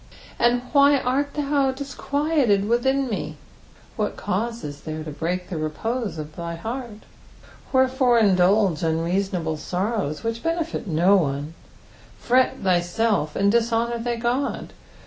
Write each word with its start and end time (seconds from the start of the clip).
"And 0.39 0.63
v>bp 0.73 1.05
art 1.05 1.35
thou 1.35 1.71
disqnUled 1.71 2.47
tcitkia 2.65 3.07
met" 3.11 3.35
What 3.97 4.15
cause 4.17 4.63
is 4.63 4.81
there 4.81 5.03
to 5.03 5.11
break 5.11 5.49
the 5.49 5.59
repose 5.59 6.17
of 6.17 6.35
thy 6.35 6.55
heart? 6.55 7.03
Wherefore 7.71 8.17
in 8.17 8.35
dulge 8.35 8.81
unreasonable 8.81 9.57
sorrows, 9.57 10.23
which 10.23 10.41
benefit 10.41 10.87
no 10.87 11.15
one, 11.17 11.53
fret 12.17 12.61
thyself, 12.63 13.35
and 13.35 13.51
dishonour 13.51 13.99
thy 13.99 14.17
Qod? 14.17 14.69